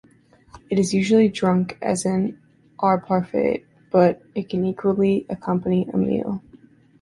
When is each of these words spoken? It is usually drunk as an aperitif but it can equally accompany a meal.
It 0.71 0.79
is 0.79 0.95
usually 0.95 1.29
drunk 1.29 1.77
as 1.79 2.05
an 2.05 2.41
aperitif 2.81 3.63
but 3.91 4.23
it 4.33 4.49
can 4.49 4.65
equally 4.65 5.27
accompany 5.29 5.87
a 5.93 5.95
meal. 5.97 6.41